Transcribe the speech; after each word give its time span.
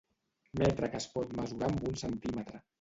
Metre 0.61 0.89
que 0.95 0.99
es 1.03 1.07
pot 1.19 1.37
mesurar 1.43 1.71
amb 1.71 1.87
un 1.93 2.03
centímetre. 2.07 2.67